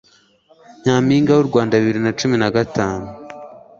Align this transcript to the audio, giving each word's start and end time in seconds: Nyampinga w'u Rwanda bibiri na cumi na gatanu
Nyampinga 0.83 1.31
w'u 1.33 1.47
Rwanda 1.49 1.79
bibiri 1.81 1.99
na 2.03 2.11
cumi 2.19 2.35
na 2.39 2.49
gatanu 2.55 3.05